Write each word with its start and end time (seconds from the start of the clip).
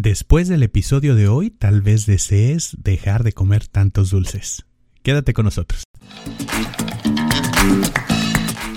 Después 0.00 0.46
del 0.46 0.62
episodio 0.62 1.16
de 1.16 1.26
hoy, 1.26 1.50
tal 1.50 1.82
vez 1.82 2.06
desees 2.06 2.76
dejar 2.78 3.24
de 3.24 3.32
comer 3.32 3.66
tantos 3.66 4.10
dulces. 4.10 4.64
Quédate 5.02 5.32
con 5.32 5.44
nosotros. 5.44 5.82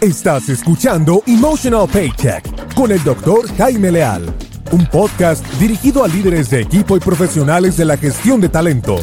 Estás 0.01 0.49
escuchando 0.49 1.21
Emotional 1.27 1.87
Paycheck 1.87 2.73
con 2.73 2.91
el 2.91 3.03
doctor 3.03 3.47
Jaime 3.55 3.91
Leal, 3.91 4.33
un 4.71 4.87
podcast 4.87 5.45
dirigido 5.59 6.03
a 6.03 6.07
líderes 6.07 6.49
de 6.49 6.61
equipo 6.61 6.97
y 6.97 6.99
profesionales 6.99 7.77
de 7.77 7.85
la 7.85 7.97
gestión 7.97 8.41
de 8.41 8.49
talento. 8.49 8.99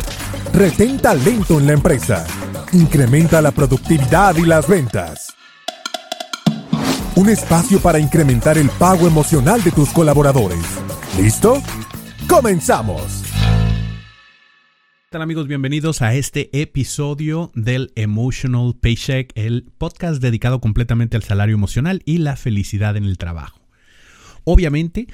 Retén 0.53 0.98
talento 0.98 1.61
en 1.61 1.69
la 1.69 1.75
empresa. 1.75 2.27
Incrementa 2.73 3.41
la 3.41 3.53
productividad 3.53 4.35
y 4.35 4.43
las 4.43 4.66
ventas. 4.66 5.29
Un 7.14 7.29
espacio 7.29 7.79
para 7.79 8.00
incrementar 8.00 8.59
el 8.59 8.71
pago 8.71 9.07
emocional 9.07 9.62
de 9.62 9.71
tus 9.71 9.91
colaboradores. 9.91 10.64
¿Listo? 11.16 11.62
¡Comenzamos! 12.29 13.24
¿Qué 13.24 15.08
tal 15.12 15.22
amigos? 15.22 15.48
Bienvenidos 15.48 16.03
a 16.03 16.14
este 16.14 16.50
episodio 16.61 17.50
del 17.54 17.90
Emotional 17.96 18.75
Paycheck, 18.79 19.32
el 19.34 19.72
podcast 19.79 20.20
dedicado 20.20 20.61
completamente 20.61 21.17
al 21.17 21.22
salario 21.22 21.54
emocional 21.54 22.03
y 22.04 22.18
la 22.18 22.36
felicidad 22.36 22.98
en 22.98 23.04
el 23.04 23.17
trabajo. 23.17 23.61
Obviamente, 24.44 25.06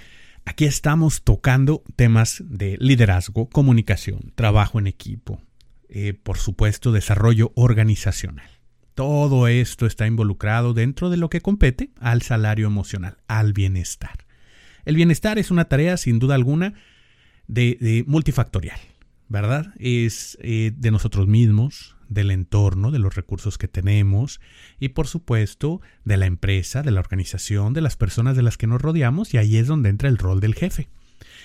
aquí 0.45 0.65
estamos 0.65 1.23
tocando 1.23 1.85
temas 1.95 2.43
de 2.45 2.77
liderazgo, 2.81 3.49
comunicación, 3.49 4.33
trabajo 4.35 4.81
en 4.81 4.89
equipo, 4.89 5.41
eh, 5.89 6.15
por 6.21 6.39
supuesto, 6.39 6.91
desarrollo 6.91 7.53
organizacional. 7.55 8.51
Todo 8.95 9.47
esto 9.47 9.87
está 9.87 10.09
involucrado 10.09 10.75
dentro 10.75 11.11
de 11.11 11.17
lo 11.17 11.31
que 11.31 11.41
compete 11.41 11.91
al 12.01 12.23
salario 12.23 12.67
emocional, 12.67 13.19
al 13.29 13.53
bienestar. 13.53 14.27
El 14.85 14.97
bienestar 14.97 15.39
es 15.39 15.53
una 15.53 15.67
tarea, 15.67 15.97
sin 15.97 16.19
duda 16.19 16.35
alguna, 16.35 16.75
de, 17.47 18.05
multifactorial, 18.07 18.79
¿verdad? 19.29 19.75
Es 19.79 20.39
eh, 20.41 20.73
de 20.77 20.91
nosotros 20.91 21.27
mismos, 21.27 21.97
del 22.09 22.31
entorno, 22.31 22.91
de 22.91 22.99
los 22.99 23.15
recursos 23.15 23.59
que 23.59 23.69
tenemos 23.69 24.41
y 24.79 24.91
por 24.91 25.07
supuesto 25.07 25.81
de 26.05 26.17
la 26.17 26.27
empresa, 26.27 26.83
de 26.83 26.91
la 26.91 27.01
organización, 27.01 27.73
de 27.73 27.81
las 27.81 27.97
personas 27.97 28.37
de 28.37 28.43
las 28.43 28.57
que 28.57 28.67
nos 28.67 28.81
rodeamos 28.81 29.35
y 29.35 29.39
ahí 29.39 29.57
es 29.57 29.67
donde 29.67 29.89
entra 29.89 30.09
el 30.09 30.19
rol 30.19 30.41
del 30.41 30.55
jefe. 30.55 30.89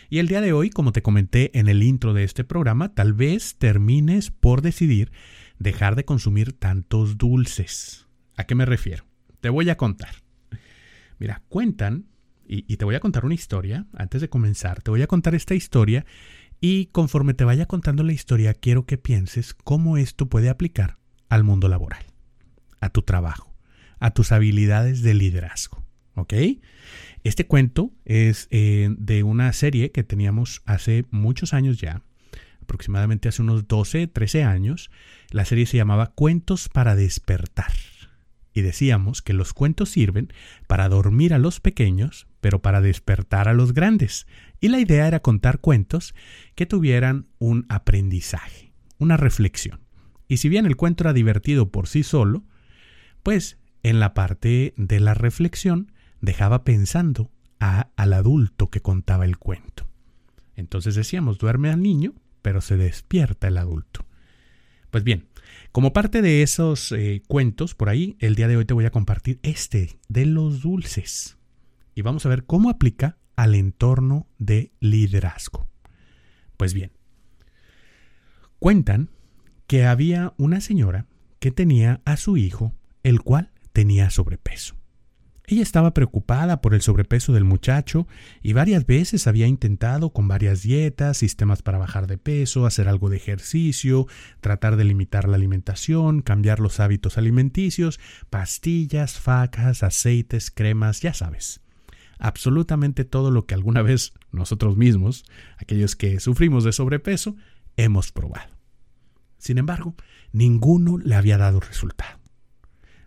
Y 0.10 0.20
el 0.20 0.28
día 0.28 0.42
de 0.42 0.54
hoy, 0.54 0.70
como 0.70 0.92
te 0.92 1.02
comenté 1.02 1.58
en 1.58 1.68
el 1.68 1.84
intro 1.84 2.14
de 2.14 2.24
este 2.24 2.44
programa, 2.44 2.94
tal 2.94 3.14
vez 3.14 3.56
termines 3.58 4.32
por 4.32 4.62
decidir 4.62 5.12
dejar 5.60 5.96
de 5.96 6.06
consumir 6.06 6.54
tantos 6.54 7.18
dulces. 7.18 8.08
¿A 8.36 8.46
qué 8.46 8.56
me 8.56 8.66
refiero? 8.66 9.06
Te 9.42 9.50
voy 9.50 9.70
a 9.70 9.78
contar. 9.78 10.16
Mira, 11.20 11.44
cuentan 11.50 12.06
y, 12.50 12.78
te 12.78 12.86
voy 12.86 12.96
a 12.96 13.00
contar 13.00 13.26
una 13.26 13.36
historia, 13.36 13.86
antes 13.94 14.22
de 14.22 14.30
comenzar, 14.30 14.82
te 14.82 14.90
voy 14.90 15.04
a 15.04 15.08
contar 15.08 15.36
esta 15.36 15.54
historia 15.54 16.06
y 16.60 16.88
conforme 16.88 17.36
te 17.36 17.44
vaya 17.46 17.68
contando 17.68 18.04
la 18.04 18.12
historia, 18.12 18.56
quiero 18.56 18.86
que 18.86 18.98
pienses 18.98 19.54
cómo 19.54 19.98
esto 19.98 20.28
puede 20.28 20.50
aplicar 20.50 20.98
al 21.30 21.44
mundo 21.44 21.68
laboral, 21.68 22.04
a 22.82 22.90
tu 22.90 23.04
trabajo, 23.04 23.56
a 24.00 24.12
tus 24.12 24.32
habilidades 24.32 25.04
de 25.04 25.14
liderazgo. 25.14 25.86
Este 27.24 27.46
cuento 27.46 27.92
es 28.04 28.48
eh, 28.52 28.90
de 28.98 29.24
una 29.24 29.54
serie 29.54 29.92
que 29.92 30.04
teníamos 30.04 30.62
hace 30.66 31.06
muchos 31.12 31.54
años 31.54 31.80
ya, 31.80 32.02
aproximadamente 32.62 33.30
hace 33.30 33.42
unos 33.42 33.68
12, 33.68 34.08
13 34.08 34.44
años. 34.44 34.92
La 35.32 35.46
serie 35.46 35.66
se 35.66 35.78
llamaba 35.78 36.12
Cuentos 36.14 36.70
para 36.70 36.96
despertar. 36.96 37.72
Y 38.60 38.62
decíamos 38.62 39.22
que 39.22 39.32
los 39.32 39.54
cuentos 39.54 39.88
sirven 39.88 40.34
para 40.68 40.90
dormir 40.90 41.34
a 41.34 41.38
los 41.38 41.62
pequeños, 41.62 42.28
pero 42.42 42.62
para 42.62 42.82
despertar 42.82 43.48
a 43.48 43.54
los 43.54 43.74
grandes. 43.74 44.28
Y 44.60 44.68
la 44.68 44.82
idea 44.82 45.08
era 45.08 45.22
contar 45.22 45.60
cuentos 45.60 46.14
que 46.56 46.66
tuvieran 46.66 47.28
un 47.38 47.66
aprendizaje, 47.70 48.74
una 48.98 49.16
reflexión. 49.16 49.80
Y 50.28 50.38
si 50.38 50.50
bien 50.50 50.66
el 50.66 50.76
cuento 50.76 51.04
era 51.04 51.14
divertido 51.14 51.70
por 51.72 51.88
sí 51.88 52.04
solo, 52.04 52.44
pues 53.24 53.58
en 53.82 54.02
la 54.02 54.14
parte 54.14 54.74
de 54.76 55.00
la 55.00 55.14
reflexión 55.14 55.94
dejaba 56.20 56.66
pensando 56.66 57.32
a, 57.62 57.92
al 57.96 58.12
adulto 58.12 58.70
que 58.70 58.82
contaba 58.82 59.24
el 59.24 59.38
cuento. 59.38 59.88
Entonces 60.58 60.96
decíamos, 60.96 61.38
duerme 61.38 61.70
al 61.70 61.82
niño, 61.82 62.14
pero 62.42 62.60
se 62.60 62.76
despierta 62.76 63.48
el 63.48 63.58
adulto. 63.58 64.06
Pues 64.92 65.06
bien, 65.06 65.29
como 65.72 65.94
parte 65.94 66.22
de 66.22 66.42
esos 66.42 66.92
eh, 66.92 67.22
cuentos 67.28 67.76
por 67.76 67.90
ahí, 67.90 68.16
el 68.20 68.36
día 68.36 68.48
de 68.48 68.58
hoy 68.58 68.66
te 68.66 68.74
voy 68.74 68.86
a 68.86 68.92
compartir 68.92 69.40
este 69.44 70.00
de 70.08 70.26
los 70.26 70.62
dulces. 70.62 71.38
Y 71.96 72.02
vamos 72.02 72.26
a 72.26 72.30
ver 72.30 72.46
cómo 72.46 72.70
aplica 72.70 73.18
al 73.36 73.56
entorno 73.56 74.28
de 74.38 74.72
liderazgo. 74.80 75.68
Pues 76.58 76.74
bien, 76.74 76.92
cuentan 78.60 79.10
que 79.68 79.86
había 79.86 80.34
una 80.38 80.62
señora 80.62 81.06
que 81.40 81.52
tenía 81.52 82.02
a 82.06 82.18
su 82.18 82.38
hijo, 82.38 82.74
el 83.04 83.22
cual 83.22 83.52
tenía 83.72 84.10
sobrepeso. 84.10 84.79
Ella 85.52 85.64
estaba 85.64 85.96
preocupada 85.96 86.62
por 86.62 86.76
el 86.76 86.82
sobrepeso 86.82 87.34
del 87.34 87.44
muchacho 87.44 88.08
y 88.44 88.54
varias 88.54 88.86
veces 88.86 89.26
había 89.26 89.48
intentado 89.48 90.12
con 90.12 90.28
varias 90.28 90.62
dietas, 90.62 91.18
sistemas 91.18 91.64
para 91.64 91.80
bajar 91.80 92.06
de 92.06 92.20
peso, 92.20 92.68
hacer 92.68 92.88
algo 92.88 93.10
de 93.10 93.18
ejercicio, 93.18 94.06
tratar 94.42 94.76
de 94.76 94.84
limitar 94.84 95.28
la 95.28 95.38
alimentación, 95.38 96.22
cambiar 96.22 96.60
los 96.60 96.80
hábitos 96.80 97.18
alimenticios, 97.18 98.00
pastillas, 98.30 99.20
facas, 99.20 99.82
aceites, 99.82 100.52
cremas, 100.52 101.02
ya 101.02 101.16
sabes. 101.16 101.62
Absolutamente 102.20 103.04
todo 103.04 103.32
lo 103.32 103.48
que 103.48 103.56
alguna 103.56 103.82
vez 103.82 104.14
nosotros 104.32 104.78
mismos, 104.78 105.26
aquellos 105.58 105.96
que 105.96 106.20
sufrimos 106.20 106.64
de 106.64 106.74
sobrepeso, 106.74 107.36
hemos 107.76 108.12
probado. 108.12 108.56
Sin 109.40 109.58
embargo, 109.58 109.96
ninguno 110.32 111.00
le 111.00 111.16
había 111.16 111.40
dado 111.40 111.60
resultado. 111.60 112.20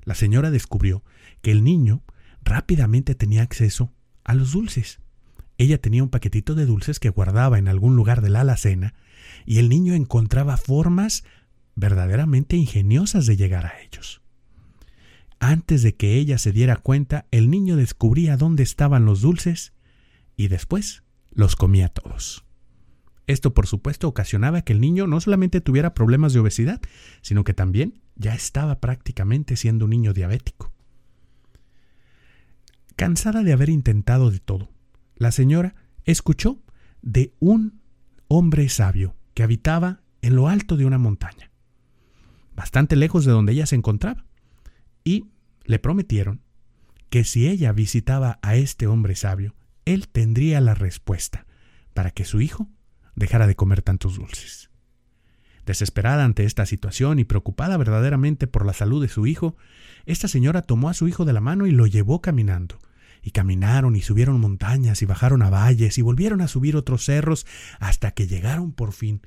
La 0.03 0.17
señora 0.17 0.51
descubrió 0.51 1.05
que 1.41 1.53
el 1.53 1.63
niño 1.63 2.03
rápidamente 2.45 3.15
tenía 3.15 3.43
acceso 3.43 3.93
a 4.25 4.35
los 4.35 4.53
dulces. 4.53 5.01
Ella 5.59 5.79
tenía 5.79 6.03
un 6.03 6.09
paquetito 6.09 6.55
de 6.55 6.67
dulces 6.67 6.99
que 6.99 7.11
guardaba 7.11 7.59
en 7.59 7.69
algún 7.69 7.97
lugar 7.97 8.21
de 8.21 8.31
la 8.31 8.41
alacena 8.41 8.95
y 9.47 9.59
el 9.59 9.69
niño 9.69 9.95
encontraba 9.95 10.57
formas 10.57 11.25
verdaderamente 11.75 12.57
ingeniosas 12.57 13.27
de 13.27 13.37
llegar 13.37 13.67
a 13.67 13.81
ellos. 13.81 14.23
Antes 15.39 15.83
de 15.83 15.97
que 15.97 16.17
ella 16.17 16.39
se 16.39 16.53
diera 16.53 16.77
cuenta, 16.77 17.27
el 17.31 17.51
niño 17.51 17.77
descubría 17.77 18.37
dónde 18.37 18.63
estaban 18.63 19.05
los 19.05 19.23
dulces 19.23 19.73
y 20.37 20.49
después 20.49 21.03
los 21.33 21.57
comía 21.57 21.89
todos. 21.89 22.45
Esto, 23.27 23.55
por 23.55 23.67
supuesto, 23.67 24.09
ocasionaba 24.09 24.63
que 24.63 24.73
el 24.73 24.81
niño 24.81 25.07
no 25.07 25.21
solamente 25.21 25.61
tuviera 25.61 25.95
problemas 25.95 26.33
de 26.33 26.41
obesidad, 26.41 26.81
sino 27.23 27.45
que 27.45 27.55
también 27.55 28.03
ya 28.17 28.35
estaba 28.35 28.81
prácticamente 28.81 29.57
siendo 29.57 29.87
un 29.87 29.91
niño 29.91 30.13
diabético. 30.13 30.72
Cansada 32.97 33.43
de 33.43 33.53
haber 33.53 33.69
intentado 33.69 34.31
de 34.31 34.39
todo, 34.39 34.71
la 35.17 35.33
señora 35.33 35.75
escuchó 36.05 36.63
de 37.01 37.35
un 37.41 37.81
hombre 38.29 38.69
sabio 38.69 39.17
que 39.35 39.43
habitaba 39.43 40.03
en 40.21 40.37
lo 40.37 40.49
alto 40.49 40.77
de 40.77 40.85
una 40.85 40.99
montaña, 40.99 41.51
bastante 42.55 42.97
lejos 42.97 43.25
de 43.25 43.33
donde 43.33 43.53
ella 43.53 43.67
se 43.67 43.77
encontraba, 43.77 44.25
y 45.05 45.31
le 45.65 45.79
prometieron 45.79 46.43
que 47.11 47.25
si 47.25 47.49
ella 47.49 47.73
visitaba 47.73 48.39
a 48.43 48.57
este 48.57 48.87
hombre 48.87 49.17
sabio, 49.17 49.55
él 49.85 50.09
tendría 50.09 50.61
la 50.61 50.75
respuesta 50.75 51.47
para 51.93 52.11
que 52.11 52.25
su 52.25 52.41
hijo 52.41 52.69
dejara 53.15 53.47
de 53.47 53.57
comer 53.57 53.83
tantos 53.83 54.17
dulces. 54.17 54.72
Desesperada 55.67 56.25
ante 56.25 56.45
esta 56.45 56.67
situación 56.67 57.19
y 57.19 57.25
preocupada 57.25 57.77
verdaderamente 57.77 58.47
por 58.47 58.67
la 58.67 58.73
salud 58.73 59.01
de 59.01 59.09
su 59.09 59.27
hijo, 59.27 59.57
esta 60.07 60.27
señora 60.27 60.63
tomó 60.63 60.89
a 60.89 60.95
su 60.95 61.07
hijo 61.07 61.25
de 61.25 61.33
la 61.33 61.41
mano 61.41 61.67
y 61.67 61.71
lo 61.71 61.87
llevó 61.87 62.21
caminando. 62.21 62.79
Y 63.23 63.31
caminaron 63.31 63.95
y 63.95 64.03
subieron 64.03 64.41
montañas 64.41 65.01
y 65.03 65.07
bajaron 65.07 65.43
a 65.43 65.51
valles 65.51 65.97
y 65.99 66.03
volvieron 66.03 66.41
a 66.41 66.49
subir 66.49 66.77
otros 66.77 67.05
cerros 67.05 67.47
hasta 67.79 68.11
que 68.11 68.27
llegaron 68.27 68.73
por 68.73 68.93
fin 68.93 69.23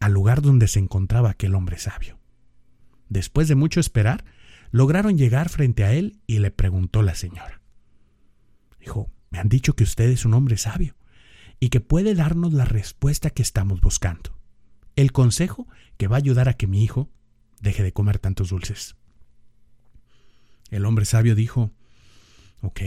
al 0.00 0.12
lugar 0.12 0.42
donde 0.42 0.68
se 0.68 0.80
encontraba 0.80 1.30
aquel 1.30 1.54
hombre 1.54 1.78
sabio. 1.78 2.18
Después 3.08 3.48
de 3.48 3.54
mucho 3.54 3.80
esperar, 3.80 4.24
lograron 4.70 5.16
llegar 5.16 5.48
frente 5.48 5.84
a 5.84 5.92
él 5.92 6.20
y 6.26 6.40
le 6.40 6.50
preguntó 6.50 7.02
la 7.02 7.14
señora. 7.14 7.60
Dijo, 8.80 9.10
me 9.30 9.38
han 9.38 9.48
dicho 9.48 9.74
que 9.74 9.84
usted 9.84 10.08
es 10.10 10.24
un 10.24 10.34
hombre 10.34 10.56
sabio 10.56 10.94
y 11.60 11.70
que 11.70 11.80
puede 11.80 12.14
darnos 12.14 12.52
la 12.52 12.64
respuesta 12.64 13.30
que 13.30 13.42
estamos 13.42 13.80
buscando. 13.80 14.37
El 14.98 15.12
consejo 15.12 15.68
que 15.96 16.08
va 16.08 16.16
a 16.16 16.18
ayudar 16.18 16.48
a 16.48 16.54
que 16.54 16.66
mi 16.66 16.82
hijo 16.82 17.08
deje 17.60 17.84
de 17.84 17.92
comer 17.92 18.18
tantos 18.18 18.48
dulces. 18.48 18.96
El 20.70 20.84
hombre 20.84 21.04
sabio 21.04 21.36
dijo, 21.36 21.70
Ok, 22.62 22.80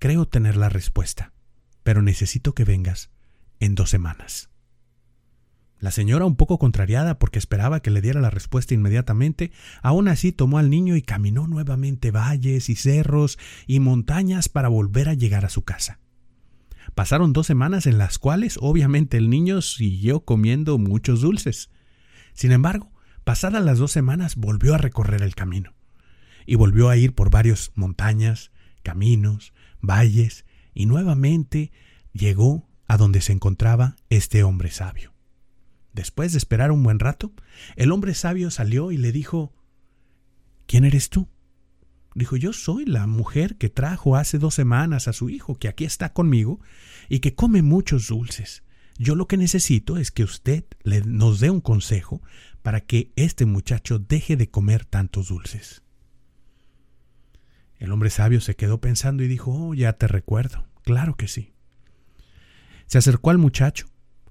creo 0.00 0.26
tener 0.26 0.56
la 0.56 0.68
respuesta, 0.68 1.32
pero 1.84 2.02
necesito 2.02 2.52
que 2.52 2.64
vengas 2.64 3.12
en 3.60 3.76
dos 3.76 3.90
semanas. 3.90 4.50
La 5.78 5.92
señora, 5.92 6.24
un 6.24 6.34
poco 6.34 6.58
contrariada 6.58 7.20
porque 7.20 7.38
esperaba 7.38 7.78
que 7.78 7.92
le 7.92 8.00
diera 8.00 8.20
la 8.20 8.30
respuesta 8.30 8.74
inmediatamente, 8.74 9.52
aún 9.82 10.08
así 10.08 10.32
tomó 10.32 10.58
al 10.58 10.68
niño 10.68 10.96
y 10.96 11.02
caminó 11.02 11.46
nuevamente 11.46 12.10
valles 12.10 12.68
y 12.68 12.74
cerros 12.74 13.38
y 13.68 13.78
montañas 13.78 14.48
para 14.48 14.66
volver 14.66 15.08
a 15.08 15.14
llegar 15.14 15.44
a 15.44 15.48
su 15.48 15.62
casa. 15.62 16.00
Pasaron 16.98 17.32
dos 17.32 17.46
semanas 17.46 17.86
en 17.86 17.96
las 17.96 18.18
cuales 18.18 18.58
obviamente 18.60 19.18
el 19.18 19.30
niño 19.30 19.62
siguió 19.62 20.24
comiendo 20.24 20.78
muchos 20.78 21.20
dulces. 21.20 21.70
Sin 22.32 22.50
embargo, 22.50 22.90
pasadas 23.22 23.64
las 23.64 23.78
dos 23.78 23.92
semanas 23.92 24.34
volvió 24.34 24.74
a 24.74 24.78
recorrer 24.78 25.22
el 25.22 25.36
camino 25.36 25.76
y 26.44 26.56
volvió 26.56 26.88
a 26.88 26.96
ir 26.96 27.14
por 27.14 27.30
varias 27.30 27.70
montañas, 27.76 28.50
caminos, 28.82 29.52
valles 29.80 30.44
y 30.74 30.86
nuevamente 30.86 31.70
llegó 32.12 32.68
a 32.88 32.96
donde 32.96 33.20
se 33.20 33.32
encontraba 33.32 33.94
este 34.10 34.42
hombre 34.42 34.72
sabio. 34.72 35.14
Después 35.92 36.32
de 36.32 36.38
esperar 36.38 36.72
un 36.72 36.82
buen 36.82 36.98
rato, 36.98 37.32
el 37.76 37.92
hombre 37.92 38.12
sabio 38.12 38.50
salió 38.50 38.90
y 38.90 38.96
le 38.96 39.12
dijo 39.12 39.54
¿Quién 40.66 40.84
eres 40.84 41.10
tú? 41.10 41.28
Dijo, 42.18 42.34
yo 42.34 42.52
soy 42.52 42.84
la 42.84 43.06
mujer 43.06 43.58
que 43.58 43.68
trajo 43.68 44.16
hace 44.16 44.40
dos 44.40 44.52
semanas 44.52 45.06
a 45.06 45.12
su 45.12 45.30
hijo, 45.30 45.54
que 45.54 45.68
aquí 45.68 45.84
está 45.84 46.12
conmigo 46.12 46.58
y 47.08 47.20
que 47.20 47.36
come 47.36 47.62
muchos 47.62 48.08
dulces. 48.08 48.64
Yo 48.98 49.14
lo 49.14 49.28
que 49.28 49.36
necesito 49.36 49.96
es 49.96 50.10
que 50.10 50.24
usted 50.24 50.64
le, 50.82 51.02
nos 51.02 51.38
dé 51.38 51.48
un 51.48 51.60
consejo 51.60 52.20
para 52.60 52.80
que 52.80 53.12
este 53.14 53.46
muchacho 53.46 54.00
deje 54.00 54.36
de 54.36 54.50
comer 54.50 54.84
tantos 54.84 55.28
dulces. 55.28 55.84
El 57.76 57.92
hombre 57.92 58.10
sabio 58.10 58.40
se 58.40 58.56
quedó 58.56 58.80
pensando 58.80 59.22
y 59.22 59.28
dijo, 59.28 59.52
oh, 59.52 59.72
ya 59.72 59.92
te 59.92 60.08
recuerdo, 60.08 60.66
claro 60.82 61.14
que 61.14 61.28
sí. 61.28 61.52
Se 62.86 62.98
acercó 62.98 63.30
al 63.30 63.38
muchacho, 63.38 63.86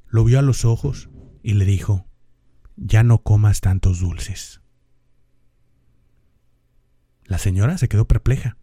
lo 0.09 0.25
vio 0.25 0.39
a 0.39 0.41
los 0.41 0.65
ojos 0.65 1.07
y 1.41 1.53
le 1.53 1.63
dijo, 1.63 2.05
ya 2.75 3.03
no 3.03 3.19
comas 3.19 3.61
tantos 3.61 4.01
dulces. 4.01 4.59
La 7.27 7.37
señora 7.37 7.77
se 7.77 7.87
quedó 7.87 8.07
perpleja. 8.07 8.57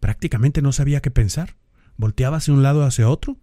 Prácticamente 0.00 0.60
no 0.60 0.72
sabía 0.72 1.00
qué 1.00 1.10
pensar. 1.10 1.56
Volteaba 1.96 2.38
hacia 2.38 2.52
un 2.52 2.62
lado 2.62 2.84
hacia 2.84 3.08
otro 3.08 3.38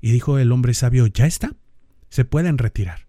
y 0.00 0.10
dijo 0.10 0.38
el 0.38 0.52
hombre 0.52 0.74
sabio, 0.74 1.06
ya 1.06 1.26
está, 1.26 1.56
se 2.10 2.24
pueden 2.24 2.58
retirar. 2.58 3.06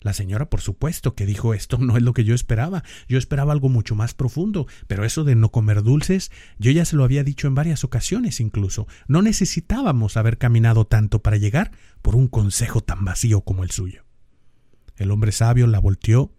La 0.00 0.12
señora, 0.12 0.50
por 0.50 0.60
supuesto, 0.60 1.14
que 1.14 1.24
dijo 1.24 1.54
esto 1.54 1.78
no 1.78 1.96
es 1.96 2.02
lo 2.02 2.12
que 2.12 2.24
yo 2.24 2.34
esperaba. 2.34 2.82
Yo 3.08 3.16
esperaba 3.16 3.52
algo 3.52 3.70
mucho 3.70 3.94
más 3.94 4.12
profundo, 4.12 4.66
pero 4.86 5.04
eso 5.04 5.24
de 5.24 5.34
no 5.36 5.50
comer 5.50 5.82
dulces, 5.82 6.30
yo 6.58 6.70
ya 6.70 6.84
se 6.84 6.96
lo 6.96 7.04
había 7.04 7.24
dicho 7.24 7.46
en 7.46 7.54
varias 7.54 7.84
ocasiones 7.84 8.40
incluso. 8.40 8.86
No 9.08 9.22
necesitábamos 9.22 10.18
haber 10.18 10.36
caminado 10.36 10.86
tanto 10.86 11.22
para 11.22 11.38
llegar 11.38 11.72
por 12.02 12.16
un 12.16 12.28
consejo 12.28 12.82
tan 12.82 13.04
vacío 13.04 13.40
como 13.40 13.64
el 13.64 13.70
suyo. 13.70 14.04
El 14.96 15.10
hombre 15.10 15.32
sabio 15.32 15.66
la 15.66 15.78
volteó, 15.78 16.36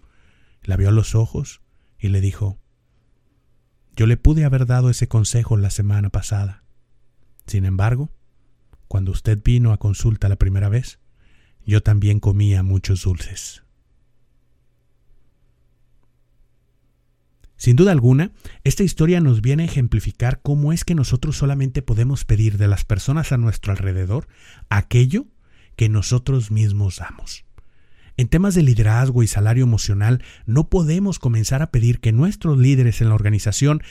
la 0.61 0.77
vio 0.77 0.89
a 0.89 0.91
los 0.93 1.15
ojos 1.15 1.61
y 1.97 2.09
le 2.09 2.21
dijo, 2.21 2.59
yo 3.95 4.07
le 4.07 4.17
pude 4.17 4.45
haber 4.45 4.65
dado 4.65 4.89
ese 4.89 5.07
consejo 5.07 5.57
la 5.57 5.69
semana 5.69 6.09
pasada. 6.09 6.63
Sin 7.47 7.65
embargo, 7.65 8.11
cuando 8.87 9.11
usted 9.11 9.41
vino 9.43 9.71
a 9.71 9.77
consulta 9.77 10.29
la 10.29 10.35
primera 10.35 10.69
vez, 10.69 10.99
yo 11.65 11.81
también 11.81 12.19
comía 12.19 12.63
muchos 12.63 13.03
dulces. 13.03 13.63
Sin 17.57 17.77
duda 17.77 17.93
alguna, 17.93 18.31
esta 18.63 18.83
historia 18.83 19.21
nos 19.21 19.41
viene 19.41 19.63
a 19.63 19.67
ejemplificar 19.67 20.41
cómo 20.41 20.73
es 20.73 20.83
que 20.83 20.93
nosotros 20.93 21.37
solamente 21.37 21.81
podemos 21.81 22.25
pedir 22.25 22.57
de 22.57 22.67
las 22.67 22.83
personas 22.83 23.31
a 23.31 23.37
nuestro 23.37 23.71
alrededor 23.71 24.27
aquello 24.69 25.25
que 25.75 25.89
nosotros 25.89 26.51
mismos 26.51 26.97
damos. 26.97 27.45
En 28.17 28.29
temas 28.29 28.55
de 28.55 28.61
liderazgo 28.61 29.23
y 29.23 29.27
salario 29.27 29.63
emocional, 29.63 30.23
no 30.45 30.69
podemos 30.69 31.19
comenzar 31.19 31.61
a 31.61 31.71
pedir 31.71 31.99
que 31.99 32.13
nuestros 32.13 32.57
líderes 32.57 33.01
en 33.01 33.09
la 33.09 33.15
organización 33.15 33.81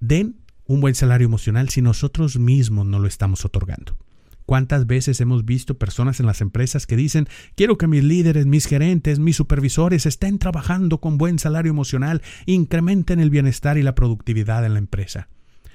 den 0.00 0.36
un 0.66 0.80
buen 0.80 0.94
salario 0.94 1.26
emocional 1.26 1.68
si 1.68 1.82
nosotros 1.82 2.38
mismos 2.38 2.86
no 2.86 2.98
lo 2.98 3.06
estamos 3.06 3.44
otorgando. 3.44 3.98
¿Cuántas 4.46 4.86
veces 4.86 5.20
hemos 5.20 5.44
visto 5.44 5.76
personas 5.76 6.20
en 6.20 6.26
las 6.26 6.40
empresas 6.40 6.86
que 6.86 6.96
dicen, 6.96 7.28
quiero 7.56 7.76
que 7.76 7.88
mis 7.88 8.04
líderes, 8.04 8.46
mis 8.46 8.66
gerentes, 8.66 9.18
mis 9.18 9.36
supervisores 9.36 10.06
estén 10.06 10.38
trabajando 10.38 10.98
con 10.98 11.18
buen 11.18 11.38
salario 11.38 11.70
emocional, 11.70 12.22
incrementen 12.46 13.18
el 13.18 13.28
bienestar 13.28 13.76
y 13.76 13.82
la 13.82 13.96
productividad 13.96 14.64
en 14.64 14.74
la 14.74 14.78
empresa? 14.78 15.28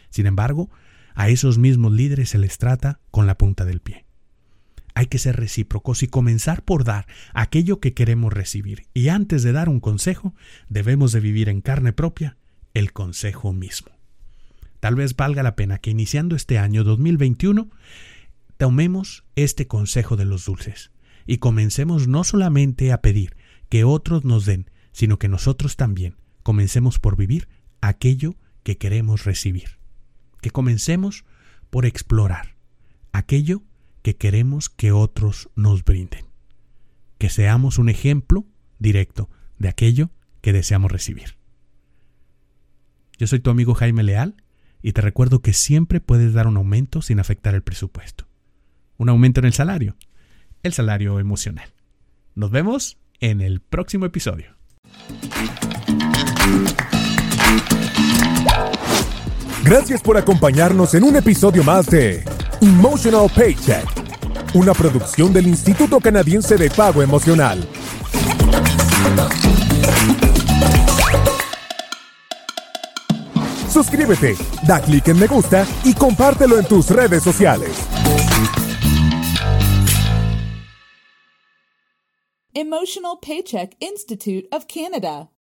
Sin 0.09 0.25
embargo, 0.25 0.69
a 1.13 1.29
esos 1.29 1.57
mismos 1.57 1.91
líderes 1.91 2.29
se 2.29 2.37
les 2.37 2.57
trata 2.57 3.01
con 3.11 3.27
la 3.27 3.37
punta 3.37 3.65
del 3.65 3.81
pie. 3.81 4.05
Hay 4.93 5.07
que 5.07 5.19
ser 5.19 5.37
recíprocos 5.37 6.03
y 6.03 6.07
comenzar 6.07 6.63
por 6.63 6.83
dar 6.83 7.07
aquello 7.33 7.79
que 7.79 7.93
queremos 7.93 8.33
recibir. 8.33 8.87
Y 8.93 9.09
antes 9.09 9.43
de 9.43 9.51
dar 9.51 9.69
un 9.69 9.79
consejo, 9.79 10.33
debemos 10.69 11.11
de 11.11 11.19
vivir 11.19 11.49
en 11.49 11.61
carne 11.61 11.93
propia 11.93 12.37
el 12.73 12.93
consejo 12.93 13.53
mismo. 13.53 13.91
Tal 14.79 14.95
vez 14.95 15.15
valga 15.15 15.43
la 15.43 15.55
pena 15.55 15.77
que 15.77 15.91
iniciando 15.91 16.35
este 16.35 16.57
año 16.57 16.83
2021 16.83 17.69
tomemos 18.57 19.23
este 19.35 19.67
consejo 19.67 20.17
de 20.17 20.25
los 20.25 20.45
dulces 20.45 20.91
y 21.25 21.37
comencemos 21.37 22.07
no 22.07 22.23
solamente 22.23 22.91
a 22.91 23.01
pedir 23.01 23.35
que 23.69 23.83
otros 23.83 24.25
nos 24.25 24.45
den, 24.45 24.69
sino 24.91 25.19
que 25.19 25.27
nosotros 25.27 25.77
también 25.77 26.17
comencemos 26.43 26.99
por 26.99 27.15
vivir 27.15 27.47
aquello 27.79 28.35
que 28.63 28.77
queremos 28.77 29.23
recibir. 29.23 29.79
Que 30.41 30.51
comencemos 30.51 31.25
por 31.69 31.85
explorar 31.85 32.55
aquello 33.13 33.63
que 34.01 34.15
queremos 34.15 34.69
que 34.69 34.91
otros 34.91 35.49
nos 35.55 35.83
brinden. 35.83 36.25
Que 37.17 37.29
seamos 37.29 37.77
un 37.77 37.89
ejemplo 37.89 38.45
directo 38.79 39.29
de 39.57 39.69
aquello 39.69 40.09
que 40.41 40.53
deseamos 40.53 40.91
recibir. 40.91 41.37
Yo 43.17 43.27
soy 43.27 43.39
tu 43.39 43.51
amigo 43.51 43.75
Jaime 43.75 44.03
Leal 44.03 44.35
y 44.81 44.93
te 44.93 45.01
recuerdo 45.01 45.41
que 45.41 45.53
siempre 45.53 46.01
puedes 46.01 46.33
dar 46.33 46.47
un 46.47 46.57
aumento 46.57 47.01
sin 47.01 47.19
afectar 47.19 47.53
el 47.53 47.61
presupuesto. 47.61 48.27
Un 48.97 49.09
aumento 49.09 49.39
en 49.39 49.45
el 49.45 49.53
salario, 49.53 49.95
el 50.63 50.73
salario 50.73 51.19
emocional. 51.19 51.69
Nos 52.33 52.49
vemos 52.49 52.97
en 53.19 53.41
el 53.41 53.61
próximo 53.61 54.05
episodio. 54.05 54.55
Gracias 59.63 60.01
por 60.01 60.17
acompañarnos 60.17 60.95
en 60.95 61.03
un 61.03 61.15
episodio 61.15 61.63
más 61.63 61.85
de 61.87 62.23
Emotional 62.63 63.27
Paycheck, 63.35 63.87
una 64.53 64.73
producción 64.73 65.33
del 65.33 65.47
Instituto 65.47 65.99
Canadiense 65.99 66.57
de 66.57 66.69
Pago 66.69 67.01
Emocional. 67.01 67.67
Suscríbete, 73.67 74.35
da 74.67 74.79
clic 74.79 75.07
en 75.07 75.17
me 75.17 75.25
gusta 75.25 75.65
y 75.83 75.95
compártelo 75.95 76.59
en 76.59 76.65
tus 76.65 76.91
redes 76.91 77.23
sociales. 77.23 77.71
Emotional 82.53 83.17
Paycheck 83.19 83.75
Institute 83.79 84.47
of 84.51 84.65
Canada. 84.67 85.31